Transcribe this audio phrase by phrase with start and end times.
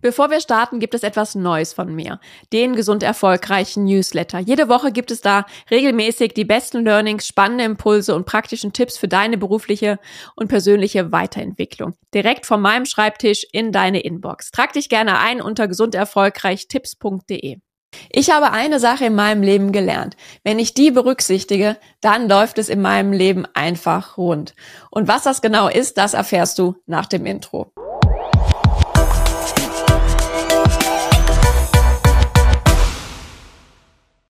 [0.00, 2.20] Bevor wir starten, gibt es etwas Neues von mir.
[2.52, 4.38] Den gesund erfolgreichen Newsletter.
[4.38, 9.08] Jede Woche gibt es da regelmäßig die besten Learnings, spannende Impulse und praktischen Tipps für
[9.08, 9.98] deine berufliche
[10.36, 11.94] und persönliche Weiterentwicklung.
[12.14, 14.50] Direkt von meinem Schreibtisch in deine Inbox.
[14.50, 17.58] Trag dich gerne ein unter gesunderfolgreichtipps.de.
[18.08, 20.16] Ich habe eine Sache in meinem Leben gelernt.
[20.44, 24.54] Wenn ich die berücksichtige, dann läuft es in meinem Leben einfach rund.
[24.90, 27.72] Und was das genau ist, das erfährst du nach dem Intro.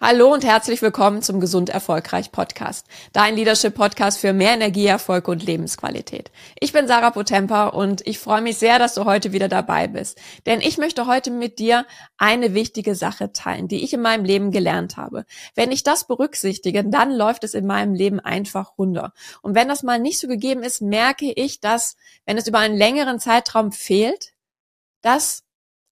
[0.00, 5.26] Hallo und herzlich willkommen zum Gesund Erfolgreich Podcast, dein Leadership Podcast für mehr Energie, Erfolg
[5.26, 6.30] und Lebensqualität.
[6.60, 10.20] Ich bin Sarah Potempa und ich freue mich sehr, dass du heute wieder dabei bist,
[10.46, 11.84] denn ich möchte heute mit dir
[12.16, 15.24] eine wichtige Sache teilen, die ich in meinem Leben gelernt habe.
[15.56, 19.12] Wenn ich das berücksichtige, dann läuft es in meinem Leben einfach runter.
[19.42, 22.76] Und wenn das mal nicht so gegeben ist, merke ich, dass wenn es über einen
[22.76, 24.30] längeren Zeitraum fehlt,
[25.02, 25.42] dass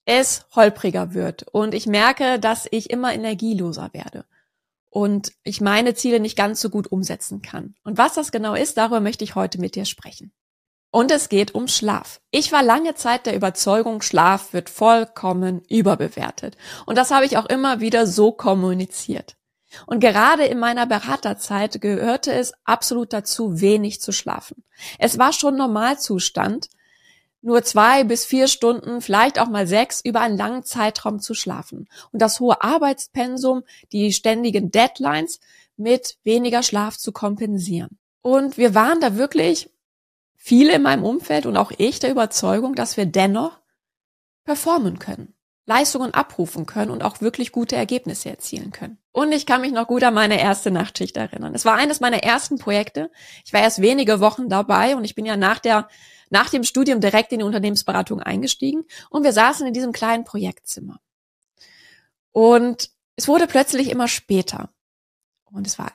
[0.04, 4.24] es holpriger wird und ich merke, dass ich immer energieloser werde
[4.90, 7.74] und ich meine Ziele nicht ganz so gut umsetzen kann.
[7.82, 10.32] Und was das genau ist, darüber möchte ich heute mit dir sprechen.
[10.90, 12.20] Und es geht um Schlaf.
[12.30, 16.56] Ich war lange Zeit der Überzeugung, Schlaf wird vollkommen überbewertet.
[16.86, 19.36] Und das habe ich auch immer wieder so kommuniziert.
[19.86, 24.62] Und gerade in meiner Beraterzeit gehörte es absolut dazu, wenig zu schlafen.
[25.00, 26.68] Es war schon Normalzustand,
[27.44, 31.86] nur zwei bis vier Stunden, vielleicht auch mal sechs, über einen langen Zeitraum zu schlafen.
[32.10, 35.40] Und das hohe Arbeitspensum, die ständigen Deadlines
[35.76, 37.98] mit weniger Schlaf zu kompensieren.
[38.22, 39.70] Und wir waren da wirklich
[40.36, 43.60] viele in meinem Umfeld und auch ich der Überzeugung, dass wir dennoch
[44.44, 45.33] performen können,
[45.66, 48.98] Leistungen abrufen können und auch wirklich gute Ergebnisse erzielen können.
[49.12, 51.54] Und ich kann mich noch gut an meine erste Nachtschicht erinnern.
[51.54, 53.10] Es war eines meiner ersten Projekte.
[53.44, 55.88] Ich war erst wenige Wochen dabei und ich bin ja nach der
[56.30, 60.98] nach dem Studium direkt in die Unternehmensberatung eingestiegen und wir saßen in diesem kleinen Projektzimmer.
[62.32, 64.70] Und es wurde plötzlich immer später.
[65.44, 65.92] Und es war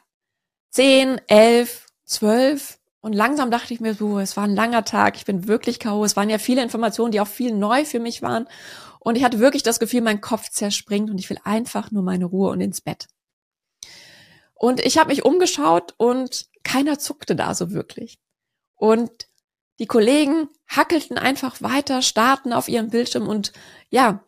[0.70, 2.79] zehn, elf, zwölf.
[3.02, 6.04] Und langsam dachte ich mir so, es war ein langer Tag, ich bin wirklich K.O.
[6.04, 8.48] Es waren ja viele Informationen, die auch viel neu für mich waren.
[9.00, 12.26] Und ich hatte wirklich das Gefühl, mein Kopf zerspringt und ich will einfach nur meine
[12.26, 13.08] Ruhe und ins Bett.
[14.54, 18.20] Und ich habe mich umgeschaut und keiner zuckte da so wirklich.
[18.76, 19.30] Und
[19.80, 23.54] die Kollegen hackelten einfach weiter, starten auf ihrem Bildschirm und
[23.90, 24.26] ja,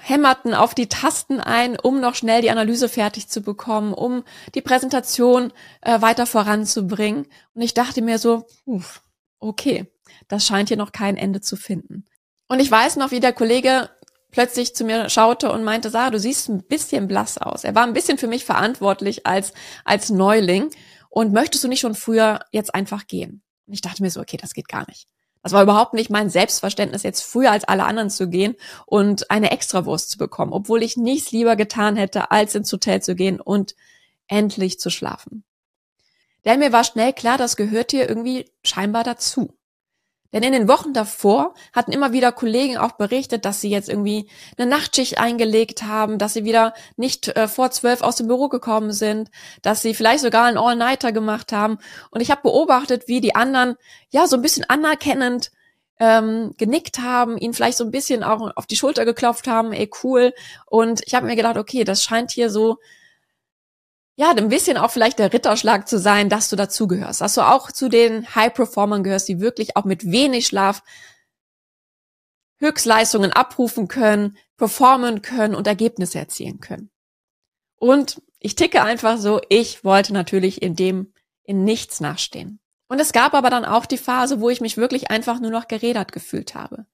[0.00, 4.62] hämmerten auf die Tasten ein, um noch schnell die Analyse fertig zu bekommen, um die
[4.62, 7.26] Präsentation äh, weiter voranzubringen.
[7.54, 9.02] Und ich dachte mir so, uff,
[9.38, 9.86] okay,
[10.28, 12.06] das scheint hier noch kein Ende zu finden.
[12.48, 13.90] Und ich weiß noch, wie der Kollege
[14.30, 17.64] plötzlich zu mir schaute und meinte, Sarah, du siehst ein bisschen blass aus.
[17.64, 19.52] Er war ein bisschen für mich verantwortlich als,
[19.84, 20.70] als Neuling.
[21.10, 23.42] Und möchtest du nicht schon früher jetzt einfach gehen?
[23.66, 25.06] Und ich dachte mir so, okay, das geht gar nicht.
[25.42, 28.54] Das war überhaupt nicht mein Selbstverständnis, jetzt früher als alle anderen zu gehen
[28.86, 33.16] und eine Extrawurst zu bekommen, obwohl ich nichts lieber getan hätte, als ins Hotel zu
[33.16, 33.74] gehen und
[34.28, 35.44] endlich zu schlafen.
[36.44, 39.56] Denn mir war schnell klar, das gehört hier irgendwie scheinbar dazu.
[40.32, 44.28] Denn in den Wochen davor hatten immer wieder Kollegen auch berichtet, dass sie jetzt irgendwie
[44.56, 48.92] eine Nachtschicht eingelegt haben, dass sie wieder nicht äh, vor zwölf aus dem Büro gekommen
[48.92, 51.78] sind, dass sie vielleicht sogar einen All-Nighter gemacht haben.
[52.10, 53.76] Und ich habe beobachtet, wie die anderen
[54.10, 55.50] ja so ein bisschen anerkennend
[56.00, 59.90] ähm, genickt haben, ihnen vielleicht so ein bisschen auch auf die Schulter geklopft haben, ey
[60.02, 60.32] cool.
[60.66, 62.78] Und ich habe mir gedacht, okay, das scheint hier so
[64.22, 67.72] ja, ein bisschen auch vielleicht der Ritterschlag zu sein, dass du dazugehörst, dass du auch
[67.72, 70.84] zu den High-Performern gehörst, die wirklich auch mit wenig Schlaf
[72.58, 76.92] Höchstleistungen abrufen können, performen können und Ergebnisse erzielen können.
[77.74, 81.12] Und ich ticke einfach so, ich wollte natürlich in dem,
[81.42, 82.60] in nichts nachstehen.
[82.86, 85.66] Und es gab aber dann auch die Phase, wo ich mich wirklich einfach nur noch
[85.66, 86.86] gerädert gefühlt habe.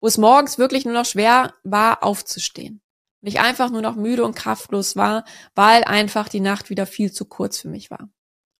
[0.00, 2.82] Wo es morgens wirklich nur noch schwer war, aufzustehen.
[3.20, 5.24] Und ich einfach nur noch müde und kraftlos war,
[5.54, 8.08] weil einfach die Nacht wieder viel zu kurz für mich war.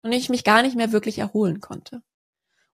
[0.02, 2.02] Und ich mich gar nicht mehr wirklich erholen konnte.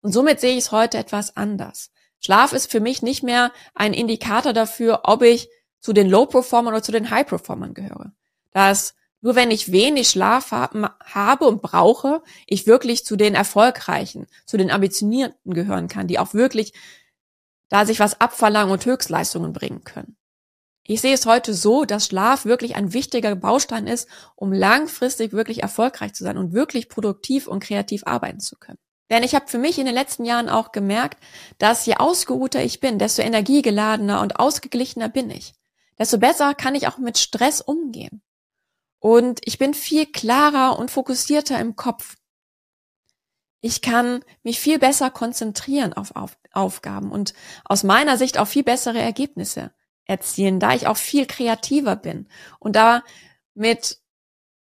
[0.02, 1.92] Und somit sehe ich es heute etwas anders.
[2.20, 5.50] Schlaf ist für mich nicht mehr ein Indikator dafür, ob ich
[5.80, 8.14] zu den Low-Performern oder zu den High-Performern gehöre.
[8.52, 14.58] Dass nur wenn ich wenig Schlaf habe und brauche, ich wirklich zu den Erfolgreichen, zu
[14.58, 16.74] den Ambitionierten gehören kann, die auch wirklich
[17.70, 20.18] da sich was abverlangen und Höchstleistungen bringen können.
[20.86, 25.64] Ich sehe es heute so, dass Schlaf wirklich ein wichtiger Baustein ist, um langfristig wirklich
[25.64, 28.80] erfolgreich zu sein und wirklich produktiv und kreativ arbeiten zu können.
[29.10, 31.24] Denn ich habe für mich in den letzten Jahren auch gemerkt,
[31.58, 35.54] dass je ausgeruhter ich bin, desto energiegeladener und ausgeglichener bin ich.
[35.98, 38.22] Desto besser kann ich auch mit Stress umgehen.
[39.00, 42.16] Und ich bin viel klarer und fokussierter im Kopf.
[43.62, 47.34] Ich kann mich viel besser konzentrieren auf, auf, Aufgaben und
[47.64, 49.72] aus meiner Sicht auch viel bessere Ergebnisse
[50.06, 52.28] erzielen, da ich auch viel kreativer bin
[52.60, 53.04] und da
[53.54, 54.00] mit,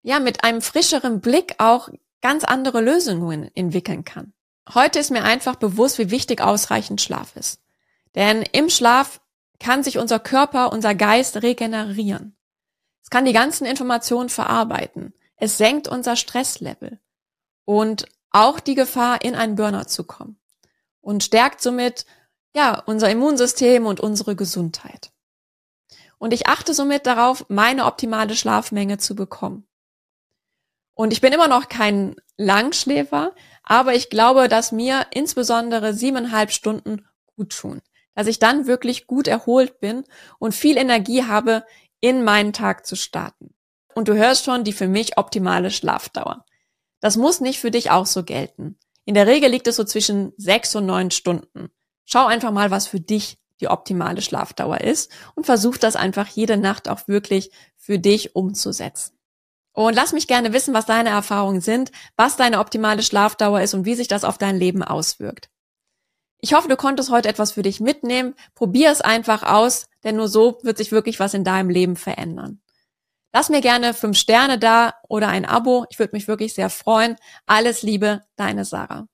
[0.02, 1.90] ja, mit einem frischeren Blick auch
[2.22, 4.34] ganz andere Lösungen entwickeln kann.
[4.74, 7.62] Heute ist mir einfach bewusst, wie wichtig ausreichend Schlaf ist.
[8.16, 9.22] Denn im Schlaf
[9.60, 12.36] kann sich unser Körper, unser Geist regenerieren.
[13.04, 15.14] Es kann die ganzen Informationen verarbeiten.
[15.36, 17.00] Es senkt unser Stresslevel
[17.66, 20.40] und auch die Gefahr, in einen Burnout zu kommen
[21.02, 22.06] und stärkt somit
[22.56, 25.12] ja unser Immunsystem und unsere Gesundheit.
[26.20, 29.66] Und ich achte somit darauf, meine optimale Schlafmenge zu bekommen.
[30.94, 33.34] Und ich bin immer noch kein Langschläfer,
[33.64, 37.82] aber ich glaube, dass mir insbesondere siebeneinhalb Stunden gut tun.
[38.16, 40.04] Dass ich dann wirklich gut erholt bin
[40.40, 41.66] und viel Energie habe,
[42.02, 43.54] in meinen Tag zu starten.
[43.96, 46.46] Und du hörst schon die für mich optimale Schlafdauer.
[47.00, 48.78] Das muss nicht für dich auch so gelten.
[49.06, 51.70] In der Regel liegt es so zwischen sechs und neun Stunden.
[52.06, 56.58] Schau einfach mal, was für dich die optimale Schlafdauer ist und versuch das einfach jede
[56.58, 59.18] Nacht auch wirklich für dich umzusetzen.
[59.74, 63.86] Und lass mich gerne wissen, was deine Erfahrungen sind, was deine optimale Schlafdauer ist und
[63.86, 65.50] wie sich das auf dein Leben auswirkt.
[66.42, 68.34] Ich hoffe, du konntest heute etwas für dich mitnehmen.
[68.56, 72.62] Probier es einfach aus, denn nur so wird sich wirklich was in deinem Leben verändern.
[73.34, 75.86] Lass mir gerne fünf Sterne da oder ein Abo.
[75.90, 77.16] Ich würde mich wirklich sehr freuen.
[77.46, 79.08] Alles Liebe, deine Sarah.